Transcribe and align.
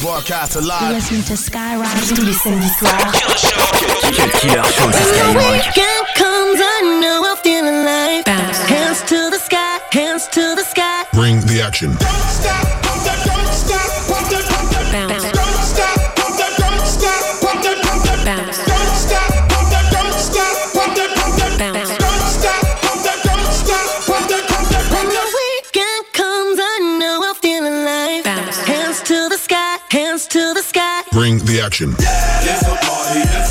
Broadcast 0.00 0.56
alive. 0.56 0.94
Listen 0.94 1.22
to 1.24 1.36
Skyrock 1.36 1.86
tous 2.08 2.22
les 2.22 2.32
samedis 2.32 2.70
soirs. 2.78 3.12
Cut 4.16 4.32
Killer 4.40 4.62
show 4.64 4.90
c'est 4.92 5.04
Skyrock. 5.04 5.52
Weekend 5.52 6.06
comes, 6.16 6.58
I 6.58 7.00
know 7.00 7.22
I 7.24 7.36
feel 7.42 7.66
alive. 7.68 8.24
Hands 8.26 9.02
to 9.06 9.30
the 9.30 9.38
sky, 9.38 9.78
hands 9.92 10.26
to 10.28 10.54
the 10.56 10.64
sky. 10.64 11.04
Bring 11.12 11.40
the 11.42 11.60
action. 11.60 11.90
When 11.90 12.89
Bring 31.20 31.36
the 31.40 31.60
action. 31.60 31.94
It's 31.98 33.49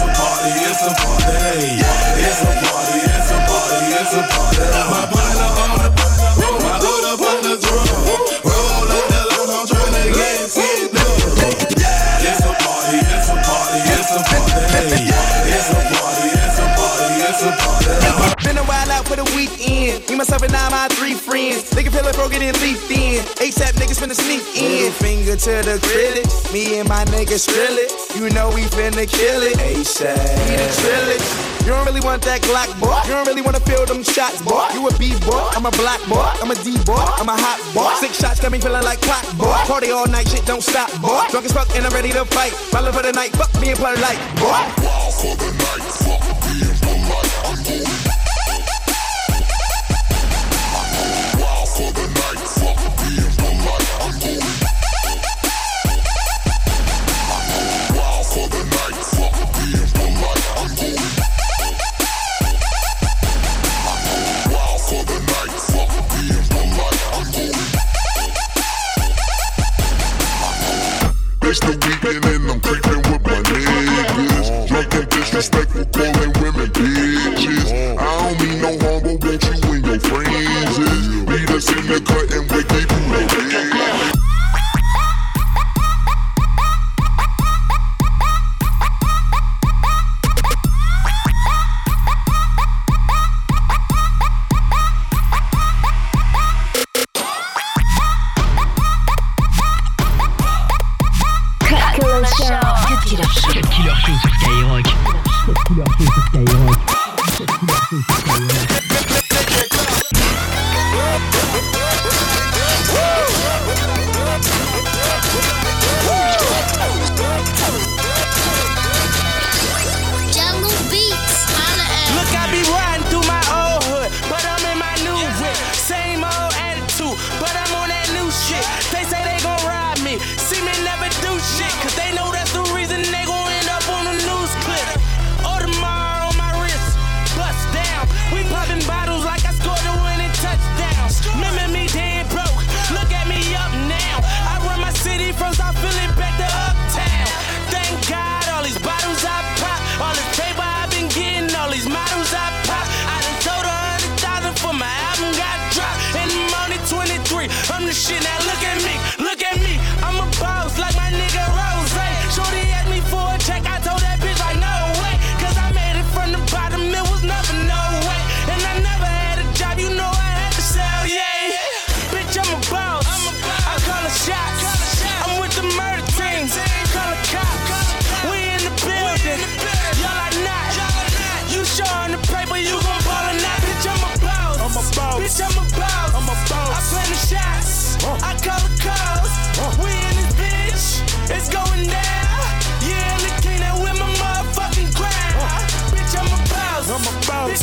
myself, 20.19 20.43
and 20.43 20.51
I, 20.51 20.67
my 20.67 20.87
three 20.99 21.15
friends. 21.15 21.71
Nigga 21.71 21.95
feel 21.95 22.03
like 22.03 22.19
broken 22.19 22.43
and 22.43 22.51
leaf 22.59 22.91
in. 22.91 23.23
ASAP 23.39 23.79
niggas 23.79 24.03
finna 24.03 24.13
sneak 24.19 24.43
in. 24.51 24.91
Finger 24.99 25.39
to 25.39 25.53
the 25.63 25.79
critics. 25.87 26.51
Me 26.51 26.77
and 26.79 26.89
my 26.89 27.05
niggas 27.15 27.47
drill 27.47 27.79
it. 27.79 27.87
You 28.19 28.27
know 28.35 28.51
we 28.51 28.67
finna 28.67 29.07
kill 29.07 29.41
it. 29.47 29.55
ASAP. 29.63 30.19
We 30.19 30.59
the 30.59 30.67
trillage. 30.75 31.59
You 31.63 31.71
don't 31.71 31.85
really 31.85 32.01
want 32.01 32.21
that 32.23 32.41
Glock, 32.41 32.67
boy. 32.83 32.99
You 33.07 33.15
don't 33.15 33.27
really 33.27 33.41
wanna 33.41 33.63
feel 33.63 33.85
them 33.85 34.03
shots, 34.03 34.41
boy. 34.41 34.67
You 34.73 34.87
a 34.87 34.91
B 34.99 35.15
boy, 35.23 35.39
I'm 35.55 35.65
a 35.65 35.71
black 35.79 36.03
boy, 36.09 36.27
I'm 36.43 36.51
a 36.51 36.55
D 36.55 36.75
boy, 36.83 36.99
I'm 36.99 37.29
a 37.29 37.37
hot 37.39 37.59
boy. 37.71 37.93
Six 38.03 38.19
shots 38.19 38.41
got 38.41 38.51
me 38.51 38.59
feeling 38.59 38.83
like 38.83 38.99
clock, 38.99 39.23
boy. 39.37 39.55
Party 39.71 39.91
all 39.91 40.07
night, 40.07 40.27
shit 40.27 40.43
don't 40.45 40.63
stop, 40.63 40.89
boy. 40.99 41.23
Drunk 41.31 41.45
as 41.45 41.53
fuck 41.53 41.69
and 41.75 41.85
I'm 41.85 41.93
ready 41.93 42.11
to 42.11 42.25
fight. 42.25 42.51
Ballin' 42.71 42.91
for 42.91 43.03
the 43.03 43.13
night, 43.13 43.31
fuck 43.37 43.53
me 43.61 43.69
and 43.69 43.79
play 43.79 43.95
like, 44.01 44.19
boy. 44.35 44.59
Wild 44.83 45.13
for 45.15 45.35
the 45.39 45.49
night. 45.63 45.85
Fuck 46.03 46.48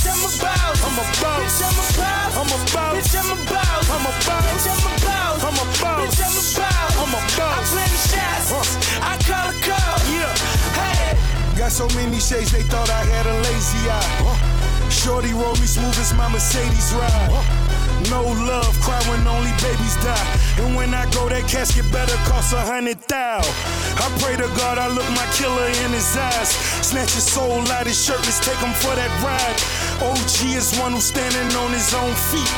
Bitch, 0.06 0.14
I'm 0.14 0.22
a 0.22 0.38
boss. 0.38 0.78
I'm 0.86 0.94
a 0.94 1.06
boss. 1.18 1.42
Bitch, 1.42 1.66
I'm 1.66 1.74
a 1.74 1.86
boss. 1.98 2.36
I'm 2.36 2.46
a 2.46 2.58
boss. 2.70 2.94
Bitch, 2.94 3.18
I'm 3.18 3.26
a 3.26 3.50
boss. 3.50 3.90
I'm 3.90 4.06
a 4.06 4.12
boss. 4.22 4.46
Bitch, 4.46 4.70
I'm 4.70 4.86
a 4.86 4.94
boss. 5.02 5.42
I'm 5.42 5.58
a 5.58 5.66
boss. 5.82 6.06
Bitch, 6.06 6.22
I'm 6.22 6.30
a 6.30 6.42
boss. 6.54 6.94
I'm 6.96 7.10
a 7.10 7.20
boss. 7.34 7.58
I 7.58 7.70
plan 7.74 7.90
the 7.90 8.00
shots. 8.06 8.70
I 9.02 9.18
call 9.26 9.50
the 9.50 9.58
call. 9.66 9.96
Yeah. 10.06 10.30
Hey. 10.78 11.58
Got 11.58 11.72
so 11.72 11.88
many 11.98 12.20
shades, 12.20 12.52
they 12.52 12.62
thought 12.62 12.88
I 12.88 13.02
had 13.02 13.26
a 13.26 13.34
lazy 13.50 13.82
eye. 13.90 14.66
Shorty 14.90 15.32
roll 15.32 15.54
me 15.58 15.66
smooth 15.66 15.98
as 15.98 16.14
my 16.14 16.28
Mercedes 16.28 16.94
ride. 16.94 17.66
No 18.10 18.22
love, 18.22 18.78
cry 18.82 19.00
when 19.10 19.26
only 19.26 19.50
babies 19.58 19.96
die. 20.04 20.26
And 20.62 20.76
when 20.76 20.94
I 20.94 21.10
go, 21.10 21.28
that 21.28 21.48
casket 21.48 21.90
better 21.90 22.14
cost 22.28 22.52
a 22.52 22.60
hundred 22.60 23.00
thou. 23.08 23.40
I 23.40 24.06
pray 24.20 24.36
to 24.36 24.46
God 24.54 24.78
I 24.78 24.86
look 24.86 25.08
my 25.16 25.26
killer 25.34 25.66
in 25.82 25.90
his 25.90 26.16
eyes. 26.16 26.54
Snatch 26.86 27.14
his 27.14 27.24
soul 27.24 27.66
out 27.72 27.86
his 27.86 27.98
shirtless, 27.98 28.38
take 28.38 28.60
him 28.62 28.72
for 28.78 28.94
that 28.94 29.10
ride. 29.24 29.58
OG 30.02 30.52
is 30.52 30.76
one 30.78 30.92
who's 30.92 31.04
standing 31.04 31.48
on 31.56 31.72
his 31.72 31.94
own 31.94 32.12
feet. 32.28 32.52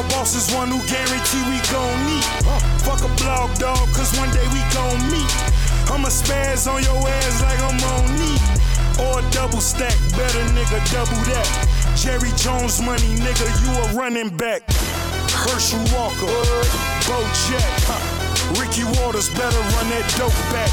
A 0.00 0.02
boss 0.08 0.34
is 0.34 0.48
one 0.54 0.68
who 0.68 0.80
guarantee 0.88 1.44
we 1.44 1.60
gon' 1.68 1.98
meet. 2.08 2.24
Fuck 2.80 3.04
a 3.04 3.12
blog 3.20 3.52
dog, 3.58 3.84
cause 3.92 4.16
one 4.16 4.30
day 4.32 4.46
we 4.48 4.64
gon' 4.72 5.00
meet. 5.12 5.28
I'ma 5.92 6.08
spaz 6.08 6.66
on 6.66 6.82
your 6.82 6.96
ass 6.96 7.42
like 7.42 7.60
I'm 7.60 7.76
on 7.92 8.04
knee. 8.16 8.40
Or 8.96 9.20
double 9.30 9.60
stack, 9.60 9.94
better 10.16 10.40
nigga, 10.56 10.80
double 10.90 11.20
that. 11.28 11.48
Jerry 11.96 12.32
Jones 12.36 12.80
money, 12.80 13.12
nigga, 13.20 13.46
you 13.60 13.70
a 13.84 14.00
running 14.00 14.34
back. 14.34 14.62
Herschel 15.30 15.84
Walker, 15.92 16.32
Bo 17.04 17.20
Jack. 17.44 18.24
Ricky 18.56 18.84
Watters 18.96 19.28
better 19.36 19.60
run 19.76 19.88
that 19.92 20.06
dope 20.16 20.32
back. 20.48 20.72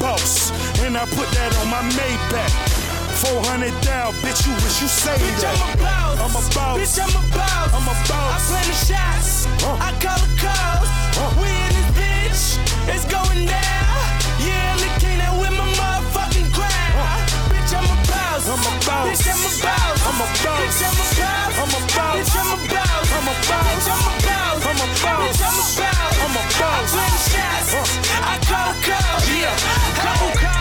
Boss, 0.00 0.50
and 0.82 0.96
I 0.96 1.06
put 1.06 1.30
that 1.30 1.54
on 1.62 1.70
my 1.70 1.82
Maybach. 1.94 2.87
400 3.18 3.74
down, 3.82 4.14
bitch, 4.22 4.46
you 4.46 4.54
wish 4.62 4.78
you 4.78 4.86
saved 4.86 5.18
bitch, 5.18 5.42
that. 5.42 5.50
I'm 5.58 5.74
about, 5.74 6.22
I'm 6.22 6.34
about, 6.38 6.78
bitch, 6.78 7.02
I'm 7.02 7.10
about, 7.10 7.66
I'm 7.74 7.82
about. 7.82 8.30
I 8.30 8.38
plan 8.46 8.62
the 8.62 8.78
shots, 8.78 9.50
uh. 9.66 9.74
I 9.74 9.90
call 9.98 10.14
the 10.22 10.30
calls. 10.38 10.86
Uh. 11.18 11.26
We 11.42 11.50
in 11.50 11.74
this 11.98 12.62
bitch, 12.62 12.94
it's 12.94 13.02
going 13.10 13.42
down. 13.42 13.98
Yeah, 14.38 14.70
I'm 14.70 14.78
the 14.78 14.90
king 15.02 15.18
that 15.18 15.34
with 15.34 15.50
my 15.50 15.66
motherfucking 15.66 16.46
crown. 16.54 16.94
Uh. 16.94 17.50
Bitch, 17.50 17.74
I'm 17.74 17.90
about, 17.90 18.38
I'm 18.38 18.62
about, 18.62 19.10
bitch, 19.10 19.26
I'm 19.26 19.42
about, 19.50 19.98
I'm 19.98 20.20
about, 20.22 20.62
bitch, 20.62 20.78
I'm 20.78 20.94
about, 20.94 21.58
I'm 21.58 21.74
about, 21.74 22.22
bitch, 22.22 22.34
I'm 22.38 22.54
about, 22.54 23.02
I'm 23.02 23.26
about, 23.34 23.66
bitch, 23.66 23.88
I'm 23.90 24.06
about, 24.14 24.62
I'm 24.62 24.78
about, 24.78 25.26
bitch, 25.26 25.42
I'm 25.42 25.58
about, 25.58 26.22
I'm 26.22 26.38
about. 26.38 26.70
I 26.70 26.86
plan 26.86 27.10
the 27.10 27.22
shots, 27.34 27.74
uh. 27.74 28.30
I 28.30 28.34
call 28.46 28.70
the 28.70 28.78
calls. 28.86 29.26
Yeah, 29.26 29.50
I 29.50 29.90
call 30.06 30.22
the 30.22 30.38
calls. 30.38 30.57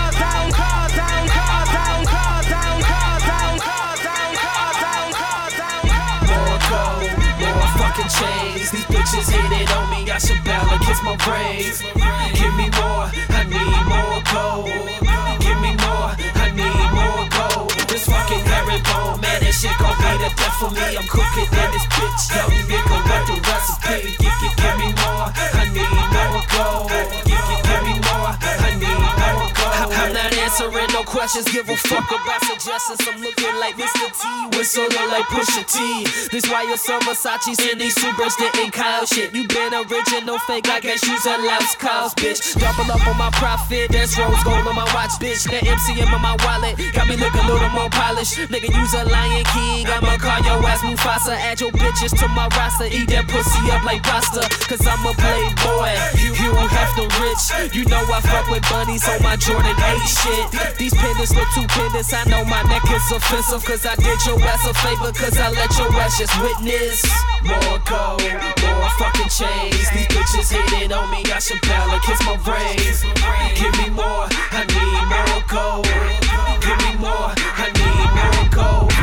chains. 8.17 8.71
These 8.71 8.87
bitches 8.89 9.29
it 9.29 9.69
on 9.77 9.85
me, 9.91 10.09
I 10.09 10.17
should 10.17 10.41
bow 10.43 10.63
against 10.75 11.03
my 11.03 11.15
brains. 11.25 11.81
Give 12.37 12.53
me 12.57 12.67
more, 12.79 13.07
I 13.37 13.41
need 13.45 13.83
more 13.91 14.19
gold. 14.33 14.67
Give 15.43 15.59
me 15.61 15.71
more, 15.85 16.11
I 16.17 16.47
need 16.53 16.89
more 16.97 17.25
gold. 17.37 17.71
This 17.89 18.05
fucking 18.05 18.43
herringbone, 18.45 19.21
man, 19.21 19.37
that 19.41 19.53
shit 19.53 19.75
gon' 19.77 19.97
be 20.01 20.11
the 20.21 20.29
death 20.33 20.55
for 20.59 20.71
me. 20.73 20.87
I'm 20.97 21.07
cooking 21.07 21.49
in 21.49 21.69
this 21.73 21.85
bitch, 21.93 22.23
yo, 22.33 22.43
nigga, 22.69 22.97
got 23.07 23.21
the 23.27 23.35
recipe. 23.45 24.26
Answering 30.57 30.87
no 30.93 31.03
questions, 31.03 31.45
give 31.51 31.69
a 31.69 31.75
fuck 31.75 32.09
about 32.09 32.41
suggestions. 32.41 33.01
I'm 33.05 33.21
looking 33.21 33.55
like 33.61 33.75
Mr. 33.75 34.09
T, 34.09 34.57
whistling 34.57 34.89
like 35.13 35.25
Pusha 35.29 35.61
T. 35.69 35.77
This 36.31 36.49
why 36.49 36.63
you're 36.63 36.77
so 36.77 36.97
Versace's 37.05 37.59
in 37.61 37.77
these 37.77 37.93
supers 37.93 38.35
didn't 38.37 38.71
Kyle 38.71 39.05
shit. 39.05 39.33
You 39.35 39.47
been 39.47 39.73
original, 39.73 40.39
fake, 40.49 40.69
I 40.69 40.79
guess 40.79 41.03
you's 41.05 41.25
a 41.25 41.37
louse 41.45 41.75
cause, 41.75 42.13
bitch. 42.15 42.57
Double 42.57 42.89
up 42.89 43.05
on 43.07 43.17
my 43.17 43.29
profit, 43.37 43.91
that's 43.91 44.17
rose 44.17 44.41
gold 44.43 44.65
on 44.65 44.75
my 44.75 44.87
watch, 44.97 45.13
bitch. 45.21 45.45
That 45.51 45.61
MCM 45.61 46.09
on 46.09 46.21
my 46.21 46.35
wallet, 46.41 46.73
got 46.93 47.07
me 47.07 47.17
looking 47.17 47.45
a 47.45 47.47
little 47.53 47.69
more 47.69 47.89
polished. 47.89 48.37
Nigga, 48.49 48.69
use 48.73 48.93
a 48.93 49.05
Lion 49.05 49.45
King, 49.53 49.85
I'ma 49.85 50.17
call 50.17 50.41
your 50.41 50.57
ass 50.65 50.81
Mufasa. 50.81 51.37
Add 51.37 51.61
your 51.61 51.71
bitches 51.71 52.17
to 52.17 52.27
my 52.33 52.49
roster, 52.57 52.89
eat 52.89 53.09
that 53.13 53.29
pussy 53.29 53.61
up 53.69 53.85
like 53.85 54.01
pasta. 54.01 54.41
Cause 54.65 54.81
I'm 54.81 55.05
a 55.05 55.13
playboy, 55.13 55.93
you, 56.17 56.33
you 56.33 56.49
have 56.49 56.91
the 56.97 57.05
rich. 57.21 57.75
You 57.75 57.85
know 57.85 58.01
I 58.09 58.21
fuck 58.21 58.49
with 58.49 58.65
bunnies 58.69 59.07
on 59.07 59.21
my 59.21 59.35
Jordan 59.35 59.77
8 59.77 60.01
shit. 60.07 60.46
These 60.77 60.93
pendants 60.93 61.33
look 61.35 61.47
too 61.55 61.67
pendants, 61.67 62.13
I 62.13 62.23
know 62.29 62.43
my 62.45 62.61
neck 62.63 62.83
is 62.89 63.11
offensive. 63.11 63.63
Cause 63.65 63.85
I 63.85 63.95
did 63.95 64.19
your 64.25 64.39
ass 64.41 64.67
a 64.67 64.73
favor, 64.73 65.11
cause 65.11 65.37
I 65.37 65.49
let 65.51 65.71
your 65.77 65.91
ass 65.99 66.17
just 66.17 66.35
witness. 66.41 67.03
More 67.43 67.79
gold, 67.83 68.21
more 68.21 68.89
fucking 68.99 69.29
chains. 69.29 69.89
These 69.91 70.07
bitches 70.13 70.51
hating 70.53 70.91
on 70.93 71.11
me, 71.11 71.23
I 71.31 71.39
should 71.39 71.61
barely 71.61 71.99
kiss 72.05 72.21
my 72.25 72.37
brains. 72.45 73.03
Give 73.57 73.73
me 73.81 73.89
more, 73.89 74.27
I 74.51 74.63
need 74.69 75.05
more 75.11 75.41
gold. 75.49 75.85
Give 76.61 76.79
me 76.85 76.93
more, 77.01 77.33
I 77.35 77.67
need 77.73 78.09
more 78.15 78.49
gold. 78.53 78.96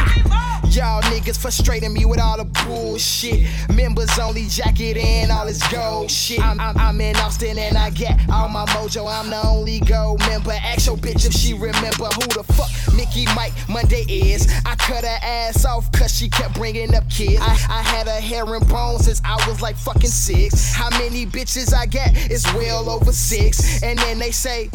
Y'all 0.75 1.03
niggas 1.03 1.39
frustrating 1.39 1.93
me 1.93 2.05
with 2.05 2.19
all 2.19 2.37
the 2.37 2.45
bullshit. 2.67 3.47
Members 3.73 4.19
only 4.19 4.47
jacket 4.47 4.97
and 4.97 5.31
all 5.31 5.47
this 5.47 5.63
gold 5.71 6.11
shit. 6.11 6.41
I'm, 6.41 6.59
I'm, 6.59 6.77
I'm 6.77 7.01
in 7.01 7.15
Austin 7.17 7.59
and 7.59 7.79
I 7.79 7.91
get 7.91 8.19
all 8.29 8.49
my 8.49 8.67
mojo. 8.67 9.07
I'm 9.09 9.31
the 9.31 9.41
only 9.47 9.79
gold 9.79 10.19
member. 10.27 10.51
Ask 10.51 10.87
your 10.87 10.97
bitch 10.97 11.27
if 11.27 11.33
she 11.33 11.55
remember 11.55 12.07
who 12.07 12.27
the 12.27 12.43
fuck 12.55 12.71
Mickey 12.93 13.25
Mike 13.37 13.53
Monday 13.69 14.05
is. 14.09 14.53
I 14.67 14.75
cut 14.75 15.05
her 15.05 15.19
ass 15.23 15.65
off 15.65 15.93
cause 15.93 16.13
she 16.13 16.29
kept 16.29 16.55
bringing 16.55 16.93
up 16.97 17.09
kids. 17.09 17.41
I, 17.41 17.53
I 17.71 17.83
had 17.83 18.09
her 18.09 18.21
hair 18.21 18.45
and 18.45 18.69
bones 18.69 19.05
since 19.05 19.23
I 19.25 19.37
was 19.49 19.63
like 19.63 19.77
fucking 19.77 20.11
six. 20.11 20.73
How 20.73 20.91
many 20.99 21.25
bitches 21.25 21.73
I 21.73 21.87
get? 21.87 22.11
It's 22.33 22.53
well 22.53 22.91
over 22.91 23.13
six. 23.13 23.81
And 23.85 23.97
then 24.01 24.19
they 24.19 24.33
say, 24.33 24.71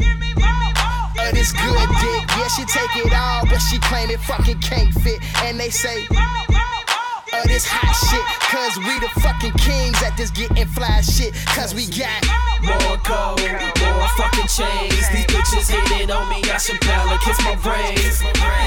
uh, 1.20 1.32
this 1.32 1.52
good 1.52 1.90
dick. 2.02 2.24
Yeah, 2.38 2.48
she 2.48 2.64
take 2.66 2.94
it 2.96 3.14
all, 3.14 3.46
but 3.48 3.60
she 3.60 3.80
claim 3.80 4.10
it 4.10 4.20
fucking 4.22 4.60
can't 4.60 4.94
fit. 5.02 5.20
And 5.44 5.60
they 5.60 5.70
say, 5.70 6.08
uh, 6.12 7.44
this 7.46 7.66
hot 7.68 7.94
shit. 8.08 8.26
Cause 8.50 8.78
we 8.78 8.94
the 9.00 9.12
fucking 9.22 9.54
kings 9.62 10.02
at 10.04 10.18
this 10.18 10.32
getting 10.32 10.68
fly 10.68 11.02
shit. 11.02 11.34
Cause 11.54 11.76
we 11.76 11.86
got 11.88 12.18
More 12.66 12.98
gold, 13.06 13.40
more 13.80 14.10
fucking 14.18 14.50
chains. 14.50 14.98
These 15.14 15.28
bitches 15.30 15.70
hating 15.70 16.12
on 16.12 16.28
me, 16.30 16.42
I 16.50 16.58
should 16.58 16.80
barely 16.82 17.18
kiss 17.22 17.40
my 17.46 17.56
brains. 17.62 18.22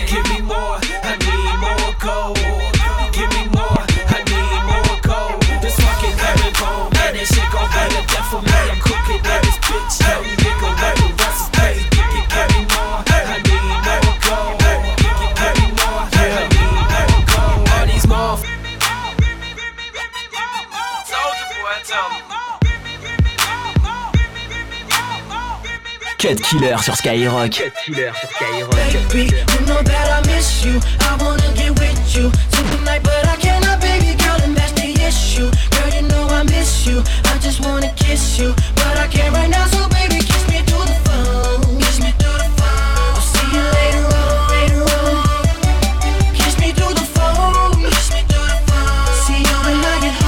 Give 0.07 0.25
me 0.31 0.41
more, 0.47 0.79
I 1.03 1.19
need 1.19 1.57
more 1.59 1.93
gold. 1.99 2.39
Give 3.13 3.31
me 3.37 3.45
more, 3.53 3.83
I 4.15 4.19
need 4.31 4.63
more 4.71 4.97
gold. 5.03 5.43
This 5.61 5.77
fucking 5.77 6.17
herringbone, 6.17 6.89
man, 6.95 7.13
that 7.19 7.27
shit 7.27 7.49
gon' 7.51 7.69
be 7.75 7.83
the 7.91 8.03
death 8.07 8.29
for 8.31 8.41
me. 8.41 8.59
I'm 8.71 8.79
cooking 8.81 9.21
in 9.21 9.41
this 9.43 9.59
bitch, 9.67 10.42
Killer 26.53 26.77
sur 26.83 26.95
Skyrock. 26.95 27.51
Cut 27.51 27.73
Killer 27.83 28.13
sur 28.21 28.29
Skyrock. 28.29 28.77
Baby, 29.09 29.33
you 29.33 29.61
know 29.65 29.81
that 29.85 30.11
I 30.13 30.21
miss 30.27 30.63
you. 30.63 30.79
I 31.01 31.17
wanna 31.19 31.49
get 31.55 31.71
with 31.81 32.15
you 32.15 32.31
tonight, 32.51 33.03
but 33.03 33.27
I 33.27 33.37
cannot, 33.41 33.81
baby 33.81 34.15
girl, 34.21 34.37
and 34.45 34.55
that's 34.55 34.73
the 34.73 34.93
issue. 35.01 35.49
Girl, 35.71 35.89
you 35.97 36.03
know 36.09 36.29
I 36.29 36.43
miss 36.43 36.87
you. 36.87 37.03
I 37.25 37.39
just 37.39 37.65
wanna 37.65 37.91
kiss 37.97 38.39
you, 38.39 38.55
but 38.75 38.99
I 38.99 39.07
can't 39.09 39.33
right 39.35 39.49
now. 39.49 39.65
So 39.69 39.89
baby, 39.89 40.17
kiss 40.21 40.47
me 40.53 40.61
through 40.69 40.85
the 40.85 40.93
phone. 41.09 41.81
Kiss 41.81 42.01
me 42.05 42.13
through 42.21 42.37
the 42.37 42.51
phone. 42.61 43.17
I'll 43.17 43.25
see 43.33 43.49
you 43.49 43.65
later 43.73 44.05
on, 44.13 44.53
later 44.53 44.85
on. 44.93 45.25
Kiss 46.37 46.59
me 46.61 46.73
through 46.77 46.93
the 46.93 47.07
phone. 47.17 47.81
Kiss 47.89 48.13
me 48.13 48.29
through 48.29 48.45
the 48.45 48.61
phone. 48.69 49.09
See 49.25 49.41
you 49.41 49.57
when 49.65 49.81
I 49.81 49.97
get 50.05 50.21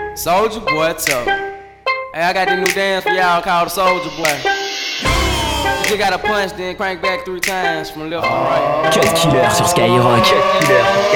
home. 0.00 0.16
Soldier 0.16 0.60
boy, 0.60 0.94
tell 0.94 1.26
me. 1.26 1.51
Hey, 2.12 2.20
I 2.20 2.34
got 2.36 2.44
this 2.44 2.60
new 2.60 2.74
dance 2.76 3.08
for 3.08 3.10
y'all 3.16 3.40
called 3.40 3.68
the 3.68 3.70
Soldier 3.72 4.12
Boy. 4.20 4.28
You 4.36 5.88
just 5.88 5.96
gotta 5.96 6.20
punch, 6.20 6.52
then 6.60 6.76
crank 6.76 7.00
back 7.00 7.24
three 7.24 7.40
times 7.40 7.88
from 7.88 8.10
left 8.10 8.28
to 8.28 8.28
right. 8.28 8.92
Cut 8.92 9.16
Killer 9.16 9.48
sur 9.48 9.64
Skyrock. 9.64 10.20
Cut 10.20 10.44
Killer 10.60 10.84
sur 10.84 11.08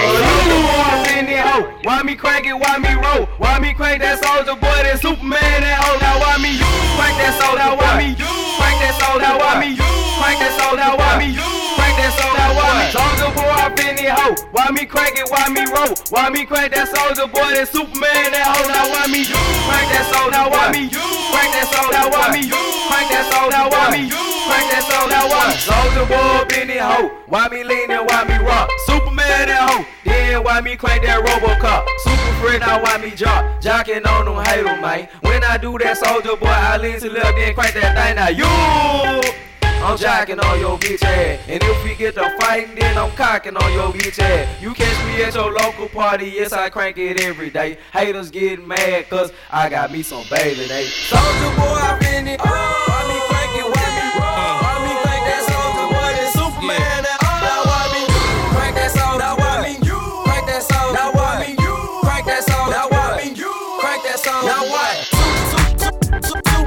Skyrock. 1.04 1.84
Why 1.84 2.02
me 2.02 2.16
crank 2.16 2.46
it, 2.46 2.56
why 2.56 2.78
me 2.80 2.96
roll? 2.96 3.28
Why 3.36 3.58
me 3.60 3.74
crank 3.74 4.00
that 4.00 4.24
soldier 4.24 4.56
boy, 4.56 4.88
that 4.88 4.96
Superman, 4.96 5.36
that 5.36 5.84
hoe? 5.84 6.00
Now 6.00 6.16
why 6.16 6.40
me 6.40 6.56
crank 6.96 7.20
that 7.20 7.36
soldier? 7.44 7.60
Now 7.60 7.76
why 7.76 8.00
me 8.00 8.16
crank 8.56 8.80
that 8.80 8.96
soldier? 8.96 9.20
Now 9.20 9.36
why 9.36 9.60
me 9.60 9.76
crank 9.76 10.40
that 10.40 10.56
soldier? 10.56 10.80
Now 10.80 10.96
why 10.96 11.20
me 11.20 11.55
crank 11.76 11.94
that 12.00 12.12
soldier? 12.16 12.48
Me 12.56 12.88
soldier 12.90 13.30
boy 13.36 13.52
up 13.60 13.78
in 13.78 13.94
the 13.96 14.08
hoe? 14.10 14.36
Why 14.50 14.70
me 14.72 14.84
crank 14.88 15.20
it? 15.20 15.28
Why 15.28 15.46
me 15.52 15.68
roll? 15.68 15.92
Why 16.10 16.30
me 16.30 16.44
crank 16.44 16.72
that 16.74 16.88
soldier 16.88 17.28
boy, 17.28 17.52
that 17.52 17.68
Superman, 17.68 18.32
that 18.32 18.48
hoe? 18.48 18.68
Now 18.72 18.88
why 18.90 19.06
me 19.06 19.22
you 19.28 19.38
crank 19.68 19.88
that 19.92 20.08
soldier? 20.08 20.32
Now 20.32 20.50
why 20.50 20.72
me 20.72 20.88
you 20.88 21.04
crank 21.30 21.50
that 21.52 21.68
soldier? 21.68 21.92
Now 21.92 22.08
why 22.10 22.32
me 22.32 22.40
you 22.48 22.62
crank 22.88 23.08
that 23.12 23.24
soldier? 23.28 23.52
Now 23.52 23.68
why 23.68 23.84
me 23.92 24.00
you 24.08 24.22
crank 24.48 24.66
that 24.72 24.84
soldier? 24.88 25.12
Now 25.12 25.28
why 25.28 25.52
soldier 25.60 26.06
boy 26.08 26.26
up 26.40 26.52
in 26.56 26.66
the 26.68 26.78
hoe? 26.80 27.08
Why 27.28 27.48
me 27.48 27.60
lean 27.64 27.90
and 27.90 28.04
why 28.08 28.24
me 28.24 28.36
rock? 28.44 28.70
Superman, 28.86 29.48
that 29.52 29.62
hoe. 29.68 29.84
Then 30.04 30.42
why 30.44 30.60
me 30.60 30.76
crank 30.76 31.02
that 31.04 31.20
Robocop? 31.22 31.84
Super 32.02 32.32
friend, 32.40 32.60
now 32.60 32.82
why 32.82 32.98
me 32.98 33.10
jock? 33.10 33.44
Jocking 33.60 34.06
on 34.06 34.26
them 34.26 34.44
hater, 34.44 34.80
man. 34.80 35.08
When 35.22 35.42
I 35.44 35.58
do 35.58 35.76
that 35.78 35.98
soldier 35.98 36.36
boy, 36.36 36.46
I 36.46 36.76
lean 36.78 37.00
to 37.00 37.10
left, 37.10 37.36
then 37.36 37.54
crank 37.54 37.74
that 37.74 37.94
thing. 37.96 38.16
Now 38.16 38.28
you. 38.28 39.45
I'm 39.86 39.96
jacking 39.96 40.40
on 40.40 40.58
your 40.58 40.76
bitch 40.78 41.04
ass. 41.04 41.38
And 41.46 41.62
if 41.62 41.84
we 41.84 41.94
get 41.94 42.16
to 42.16 42.36
fighting, 42.40 42.74
then 42.74 42.98
I'm 42.98 43.12
cocking 43.12 43.56
on 43.56 43.72
your 43.72 43.92
bitch 43.92 44.18
ass. 44.18 44.60
You 44.60 44.74
catch 44.74 45.06
me 45.06 45.22
at 45.22 45.34
your 45.34 45.52
local 45.52 45.88
party, 45.88 46.26
yes, 46.26 46.52
I 46.52 46.70
crank 46.70 46.98
it 46.98 47.20
every 47.20 47.50
day. 47.50 47.78
Haters 47.92 48.32
getting 48.32 48.66
mad, 48.66 49.08
cause 49.08 49.32
I 49.48 49.68
got 49.68 49.92
me 49.92 50.02
some 50.02 50.24
baby 50.28 50.66
day. 50.66 50.86
Soldier 50.86 51.56
boy, 51.56 51.62
oh, 51.62 51.96
I 51.96 51.98
been 52.00 52.26
it. 52.26 52.40
Crank 52.40 53.25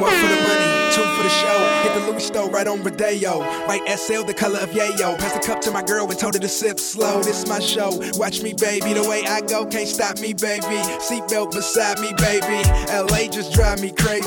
One 0.00 0.10
for 0.10 0.26
the 0.26 0.40
money, 0.42 0.92
two 0.92 1.02
for 1.14 1.22
the 1.22 1.28
show. 1.28 1.82
Hit 1.82 1.94
the 1.94 2.00
Louis 2.00 2.14
Cristo, 2.14 2.50
right 2.50 2.66
on 2.66 2.82
Rodeo. 2.82 3.40
Right 3.68 3.80
SL, 3.96 4.24
the 4.24 4.34
color 4.34 4.58
of 4.58 4.70
yayo. 4.70 5.16
Pass 5.18 5.32
the 5.32 5.40
cup 5.40 5.60
to 5.62 5.70
my 5.70 5.82
girl 5.82 6.10
and 6.10 6.18
told 6.18 6.34
her 6.34 6.40
to 6.40 6.48
sip 6.48 6.80
slow. 6.80 7.22
This 7.22 7.46
my 7.46 7.60
show. 7.60 7.90
Watch 8.14 8.42
me, 8.42 8.54
baby. 8.54 8.92
The 8.92 9.08
way 9.08 9.22
I 9.24 9.40
go, 9.40 9.64
can't 9.64 9.86
stop 9.86 10.18
me, 10.18 10.32
baby. 10.34 10.82
Seatbelt 10.98 11.52
beside 11.52 12.00
me, 12.00 12.12
baby. 12.18 12.66
LA 12.90 13.30
just 13.30 13.52
drive 13.52 13.80
me 13.80 13.92
crazy. 13.92 14.26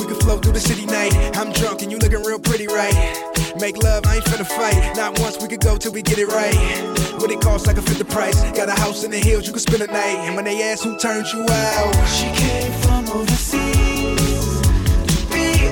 We 0.00 0.06
can 0.06 0.16
flow 0.16 0.38
through 0.38 0.52
the 0.52 0.60
city 0.60 0.86
night. 0.86 1.12
I'm 1.36 1.52
drunk 1.52 1.82
and 1.82 1.92
you 1.92 1.98
looking 1.98 2.22
real 2.22 2.38
pretty, 2.38 2.66
right? 2.66 2.96
Make 3.60 3.82
love, 3.82 4.06
I 4.06 4.16
ain't 4.16 4.24
finna 4.24 4.46
fight. 4.46 4.96
Not 4.96 5.18
once 5.20 5.42
we 5.42 5.48
could 5.48 5.60
go 5.60 5.76
till 5.76 5.92
we 5.92 6.00
get 6.00 6.18
it 6.18 6.28
right. 6.28 6.56
What 7.20 7.30
it 7.30 7.40
costs, 7.42 7.68
I 7.68 7.74
can 7.74 7.82
fit 7.82 7.98
the 7.98 8.06
price. 8.06 8.40
Got 8.52 8.70
a 8.70 8.80
house 8.80 9.04
in 9.04 9.10
the 9.10 9.18
hills, 9.18 9.46
you 9.46 9.52
can 9.52 9.60
spend 9.60 9.82
a 9.82 9.88
night. 9.88 10.24
And 10.24 10.36
when 10.36 10.46
they 10.46 10.62
ask 10.62 10.84
who 10.84 10.96
turned 10.98 11.26
you 11.32 11.44
out, 11.50 12.08
She 12.08 12.26
came 12.32 12.72
from 12.80 13.08
overseas 13.10 13.69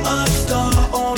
be 0.09 0.15
a 0.15 0.27
star 0.27 0.73
on 0.95 1.18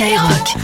Skyrock. 0.00 0.59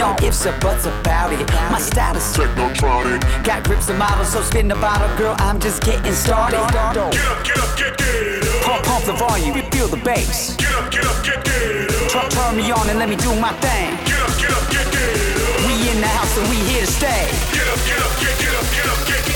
No 0.00 0.16
ifs 0.24 0.46
or 0.46 0.56
buts 0.60 0.86
about 0.86 1.30
it. 1.30 1.46
My 1.70 1.78
style 1.78 2.16
is 2.16 2.24
technotronic. 2.32 3.20
Got 3.44 3.64
grips 3.64 3.90
and 3.90 3.98
models, 3.98 4.32
so 4.32 4.40
spin 4.40 4.66
the 4.66 4.74
bottle, 4.76 5.14
girl. 5.18 5.36
I'm 5.38 5.60
just 5.60 5.82
getting 5.82 6.14
started. 6.14 6.56
Get 6.56 6.96
up, 6.96 7.12
get 7.12 7.28
up, 7.28 7.76
get, 7.76 7.98
get 7.98 8.48
up. 8.48 8.62
Pump, 8.64 8.84
pump 8.86 9.04
the 9.04 9.12
volume, 9.12 9.60
feel 9.70 9.88
the 9.88 9.98
bass. 9.98 10.56
Get 10.56 10.72
up, 10.72 10.90
get 10.90 11.04
up, 11.04 11.22
get, 11.22 11.44
get 11.44 12.16
up. 12.16 12.30
Turn 12.30 12.56
me 12.56 12.70
on 12.72 12.88
and 12.88 12.98
let 12.98 13.10
me 13.10 13.16
do 13.16 13.28
my 13.36 13.52
thing. 13.60 13.92
Get 14.08 14.20
up, 14.24 14.32
get 14.40 14.50
up, 14.50 14.64
get, 14.72 14.88
get 14.88 15.04
up. 15.04 15.68
We 15.68 15.90
in 15.92 16.00
the 16.00 16.08
house 16.08 16.32
and 16.38 16.48
we 16.48 16.56
here 16.72 16.80
to 16.80 16.90
stay. 16.90 17.28
Get 17.52 17.68
up, 17.68 17.76
get 17.84 18.00
up, 18.00 18.12
get, 18.24 18.34
get 18.40 18.54
up, 18.56 18.66
get 18.72 18.88
up, 18.88 18.98
get, 19.04 19.20
get, 19.20 19.24
get 19.26 19.29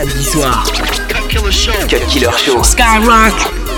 samedi 0.00 0.24
Killer 2.08 2.32
Show. 2.32 2.62
Skyrock. 2.62 3.69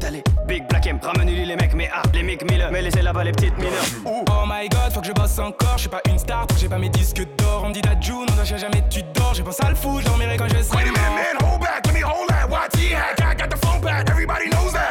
étalé. 0.00 0.22
Big 0.46 0.66
Black 0.68 0.86
M, 0.86 0.98
ramène-lui 1.02 1.44
les 1.44 1.56
mecs, 1.56 1.74
mais 1.74 1.88
ah, 1.92 2.02
les 2.14 2.22
mecs 2.22 2.50
Miller, 2.50 2.70
mais 2.72 2.82
laissez 2.82 3.02
là-bas 3.02 3.24
les 3.24 3.32
petites 3.32 3.56
mineurs. 3.58 3.84
Oh 4.04 4.44
my 4.46 4.68
god, 4.68 4.92
faut 4.92 5.00
que 5.00 5.06
je 5.06 5.12
bosse 5.12 5.38
encore, 5.38 5.74
je 5.76 5.80
suis 5.80 5.88
pas 5.88 6.00
une 6.08 6.18
star, 6.18 6.46
j'ai 6.58 6.68
pas 6.68 6.78
mes 6.78 6.88
disques 6.88 7.22
d'or. 7.36 7.64
On 7.64 7.70
dit 7.70 7.82
la 7.82 8.00
June, 8.00 8.26
on 8.30 8.44
jamais, 8.44 8.82
tu 8.88 9.02
dors, 9.14 9.34
j'ai 9.34 9.42
pensé 9.42 9.62
à 9.64 9.70
le 9.70 9.76
fou, 9.76 10.00
je 10.00 10.06
dormirai 10.06 10.36
quand 10.36 10.48
je 10.48 10.62
serai. 10.62 10.78
Wait 10.78 10.88
a 10.88 10.92
minute, 10.92 10.96
man, 10.96 11.48
hold 11.48 11.60
back, 11.60 11.86
let 11.86 11.92
me 11.92 12.02
hold 12.02 12.28
that. 12.28 12.48
YT 12.48 12.92
hack, 12.92 13.20
I 13.20 13.34
got 13.34 13.50
the 13.50 13.66
phone 13.66 13.80
back, 13.80 14.08
everybody 14.10 14.48
knows 14.48 14.72
that. 14.72 14.89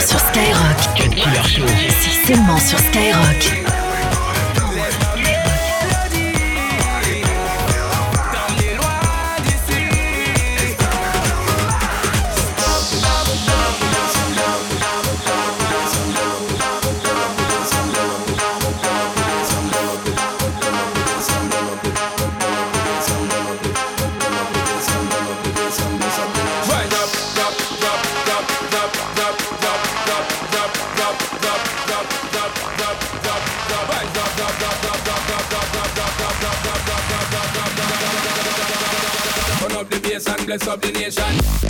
seulement 0.00 0.06
sur 0.06 0.20
Skyrock. 0.20 0.94
Killer 0.94 1.42
Show. 1.44 1.66
C'est 2.00 2.32
seulement 2.32 2.58
sur 2.58 2.78
Skyrock. 2.78 3.59
Turn 39.60 39.72
up 39.72 39.90
the 39.90 40.00
bass 40.00 40.26
and 40.26 40.46
bless 40.46 40.66
up 40.66 40.80
the 40.80 40.90
nation. 40.92 41.69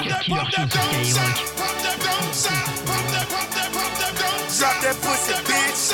Drop 0.00 0.08
that, 0.08 0.24
killer, 0.24 1.04
Skyrock. 1.04 1.36
Drop 4.56 4.76
that 4.80 4.96
pussy, 5.02 5.34
bitch. 5.44 5.92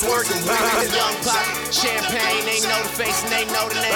Twerking, 0.00 0.42
banging, 0.48 0.92
young 0.96 1.16
pop. 1.24 1.44
Champagne, 1.70 2.44
they 2.46 2.60
know 2.64 2.80
the 2.82 2.88
face 2.88 3.22
and 3.24 3.32
they 3.32 3.44
the 3.68 3.74
name. 3.82 3.92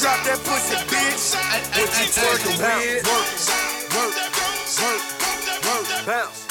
Drop 0.00 0.20
that 0.28 0.40
pussy, 0.44 0.76
bitch. 0.92 1.32
What 1.80 1.90
you 1.96 2.06
twerking, 2.12 2.56
bitch? 2.60 3.08
Bounce. 6.06 6.41